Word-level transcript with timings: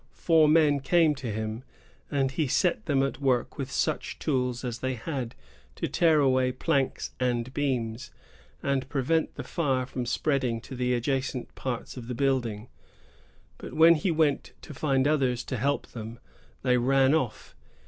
Four 0.15 0.47
men 0.47 0.79
came 0.79 1.13
to 1.13 1.31
him, 1.31 1.63
and 2.09 2.31
he 2.31 2.47
set 2.47 2.87
them 2.87 3.03
at 3.03 3.21
work 3.21 3.59
with 3.59 3.69
such 3.69 4.17
tools 4.17 4.65
as 4.65 4.79
they 4.79 4.95
had 4.95 5.35
to 5.75 5.87
tear 5.87 6.19
away 6.19 6.53
planks 6.53 7.11
and 7.19 7.53
beams, 7.53 8.09
and 8.63 8.89
prevent 8.89 9.35
the 9.35 9.43
fire 9.43 9.85
from 9.85 10.07
spreading 10.07 10.59
to 10.61 10.75
the 10.75 10.95
adjacent 10.95 11.53
parta 11.53 11.99
of 11.99 12.07
the 12.07 12.15
building; 12.15 12.67
but 13.59 13.73
when 13.73 13.93
he 13.93 14.09
went 14.09 14.53
to 14.63 14.73
find 14.73 15.07
others 15.07 15.43
to 15.43 15.55
help 15.57 15.85
them, 15.89 16.17
they 16.63 16.77
ran 16.79 17.13
off. 17.13 17.55